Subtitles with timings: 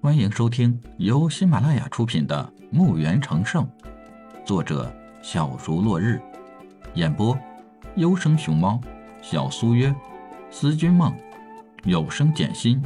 [0.00, 3.66] 欢迎收听由喜马拉雅出品的《墓园成圣》，
[4.46, 4.94] 作者
[5.24, 6.22] 小竹落日，
[6.94, 7.36] 演播
[7.96, 8.80] 优生熊猫、
[9.20, 9.92] 小苏约、
[10.52, 11.12] 思君梦、
[11.82, 12.80] 有声简心。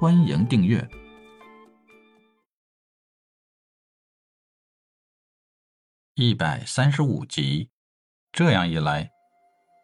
[0.00, 0.88] 欢迎订阅
[6.14, 7.68] 一百三十五集。
[8.30, 9.10] 这样一来，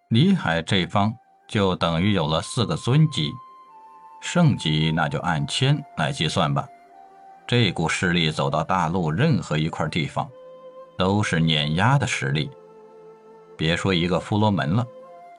[0.09, 1.13] 李海这方
[1.49, 3.29] 就等于有了四个尊级。
[4.23, 6.67] 圣级那就按千来计算吧，
[7.45, 10.31] 这股势力走到大陆任何一块地方，
[10.97, 12.49] 都是碾压的实力。
[13.59, 14.87] 别说一个弗罗门了，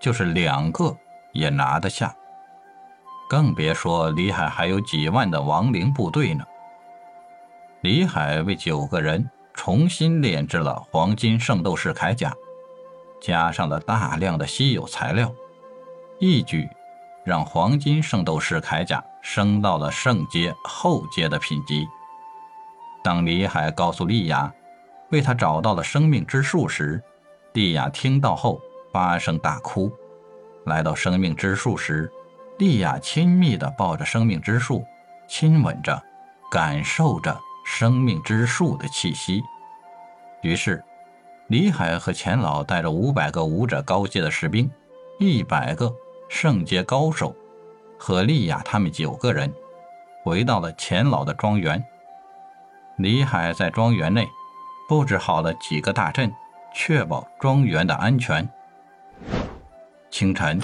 [0.01, 0.95] 就是两个
[1.31, 2.13] 也拿得下。
[3.29, 6.43] 更别说李海还有几万的亡灵部队呢。
[7.81, 12.33] 李海为九个人重新炼制了黄金圣斗士铠甲，
[13.21, 15.33] 加上了大量的稀有材料，
[16.19, 16.69] 一举。
[17.23, 21.87] 让黄金圣斗士铠甲升到了圣阶后阶的品级。
[23.03, 24.53] 当李海告诉莉亚，
[25.09, 27.01] 为他找到了生命之树时，
[27.53, 29.91] 莉亚听到后发声大哭。
[30.65, 32.11] 来到生命之树时，
[32.57, 34.85] 莉亚亲密地抱着生命之树，
[35.27, 36.01] 亲吻着，
[36.49, 39.41] 感受着生命之树的气息。
[40.41, 40.83] 于是，
[41.47, 44.69] 李海和钱老带着五百个武者高阶的士兵，
[45.19, 45.93] 一百个。
[46.27, 47.35] 圣阶高手
[47.97, 49.53] 和莉亚他们九个人
[50.23, 51.83] 回到了钱老的庄园。
[52.97, 54.27] 李海在庄园内
[54.87, 56.33] 布置好了几个大阵，
[56.73, 58.47] 确保庄园的安全。
[60.11, 60.61] 清晨，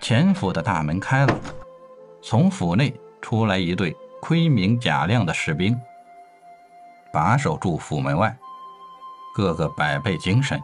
[0.00, 1.38] 钱府的大门开了，
[2.22, 5.78] 从府内出来一队盔明甲亮的士兵，
[7.12, 8.34] 把守住府门外，
[9.34, 10.60] 个个百倍精神，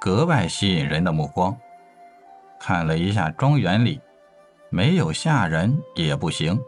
[0.00, 1.56] 格外吸引人的目光。
[2.58, 4.00] 看了一下庄园里，
[4.70, 6.58] 没有下人也不行，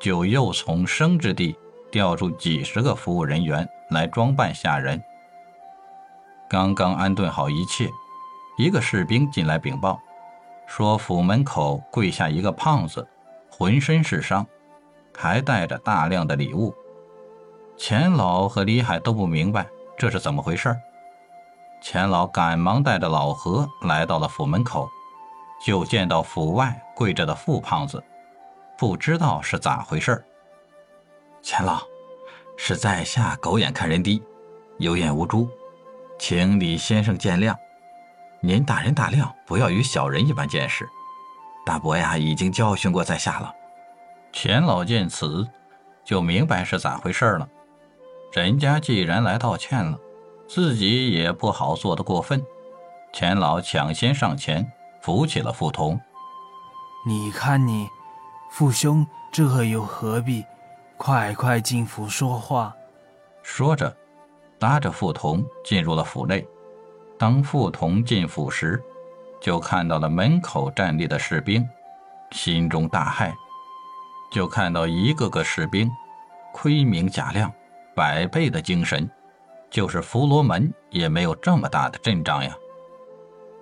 [0.00, 1.56] 就又从生之地
[1.90, 5.02] 调出几十个服务人员来装扮下人。
[6.48, 7.88] 刚刚安顿好一切，
[8.58, 10.00] 一个士兵进来禀报，
[10.66, 13.06] 说府门口跪下一个胖子，
[13.50, 14.46] 浑身是伤，
[15.16, 16.74] 还带着大量的礼物。
[17.76, 19.66] 钱老和李海都不明白
[19.98, 20.74] 这是怎么回事
[21.82, 24.88] 钱老赶忙带着老何来到了府门口。
[25.64, 28.02] 就见到府外跪着的富胖子，
[28.76, 30.24] 不知道是咋回事
[31.42, 31.82] 钱老，
[32.56, 34.22] 是在下狗眼看人低，
[34.78, 35.48] 有眼无珠，
[36.18, 37.56] 请李先生见谅。
[38.40, 40.88] 您大人大量，不要与小人一般见识。
[41.64, 43.52] 大伯呀，已经教训过在下了。
[44.32, 45.48] 钱老见此，
[46.04, 47.48] 就明白是咋回事了。
[48.32, 49.98] 人家既然来道歉了，
[50.46, 52.44] 自己也不好做的过分。
[53.12, 54.70] 钱老抢先上前。
[55.06, 56.00] 扶起了傅彤，
[57.06, 57.88] 你看你，
[58.50, 60.44] 父兄这又何必？
[60.96, 62.74] 快快进府说话。
[63.40, 63.96] 说着，
[64.58, 66.44] 拉着傅彤进入了府内。
[67.16, 68.82] 当傅彤进府时，
[69.40, 71.64] 就看到了门口站立的士兵，
[72.32, 73.32] 心中大骇。
[74.32, 75.88] 就看到一个个士兵，
[76.52, 77.48] 盔明甲亮，
[77.94, 79.08] 百倍的精神，
[79.70, 82.52] 就是佛罗门也没有这么大的阵仗呀。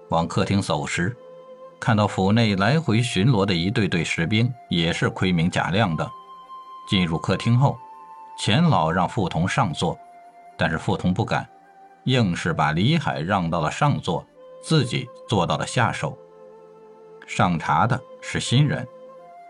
[0.09, 1.15] 往客厅走时。
[1.85, 6.11] 看到府内来回巡逻的一队队士兵，也是盔明甲亮的。
[6.89, 7.79] 进入客厅后，
[8.39, 9.95] 钱老让傅童上座，
[10.57, 11.47] 但是傅童不敢，
[12.05, 14.27] 硬是把李海让到了上座，
[14.63, 16.17] 自己坐到了下手。
[17.27, 18.89] 上茶的是新人，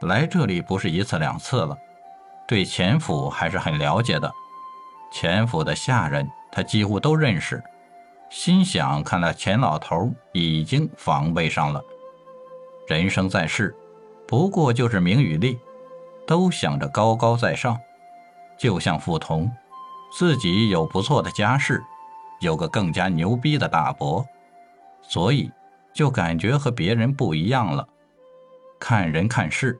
[0.00, 1.78] 来这里不是一次两次了，
[2.48, 4.28] 对钱府还是很了解的。
[5.12, 7.62] 钱府的下人他几乎都认识，
[8.28, 11.80] 心想：看来钱老头已经防备上了。
[12.86, 13.74] 人生在世，
[14.26, 15.58] 不过就是名与利，
[16.26, 17.78] 都想着高高在上。
[18.58, 19.50] 就像傅童，
[20.12, 21.82] 自己有不错的家世，
[22.40, 24.24] 有个更加牛逼的大伯，
[25.02, 25.50] 所以
[25.94, 27.88] 就感觉和别人不一样了。
[28.78, 29.78] 看人看事，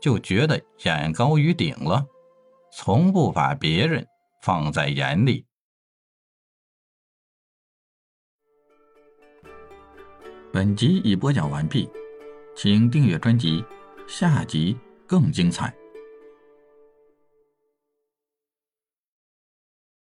[0.00, 2.06] 就觉得眼高于顶了，
[2.72, 4.06] 从不把别人
[4.40, 5.44] 放在眼里。
[10.52, 11.90] 本集已播讲完毕。
[12.56, 13.62] 请订阅专辑，
[14.06, 14.74] 下集
[15.06, 15.72] 更精彩。